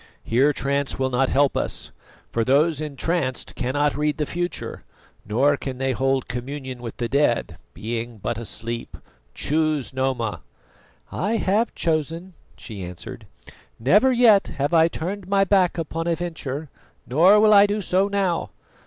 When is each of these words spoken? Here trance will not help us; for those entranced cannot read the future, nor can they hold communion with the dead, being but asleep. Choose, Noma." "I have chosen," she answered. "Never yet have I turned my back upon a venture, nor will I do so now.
Here 0.23 0.51
trance 0.51 0.97
will 0.97 1.11
not 1.11 1.29
help 1.29 1.55
us; 1.55 1.91
for 2.31 2.43
those 2.43 2.81
entranced 2.81 3.55
cannot 3.55 3.95
read 3.95 4.17
the 4.17 4.25
future, 4.25 4.83
nor 5.27 5.55
can 5.57 5.77
they 5.77 5.91
hold 5.91 6.27
communion 6.27 6.81
with 6.81 6.97
the 6.97 7.07
dead, 7.07 7.59
being 7.75 8.17
but 8.17 8.39
asleep. 8.39 8.97
Choose, 9.35 9.93
Noma." 9.93 10.41
"I 11.11 11.33
have 11.35 11.75
chosen," 11.75 12.33
she 12.57 12.83
answered. 12.83 13.27
"Never 13.79 14.11
yet 14.11 14.47
have 14.57 14.73
I 14.73 14.87
turned 14.87 15.27
my 15.27 15.43
back 15.43 15.77
upon 15.77 16.07
a 16.07 16.15
venture, 16.15 16.69
nor 17.05 17.39
will 17.39 17.53
I 17.53 17.67
do 17.67 17.79
so 17.79 18.07
now. 18.07 18.49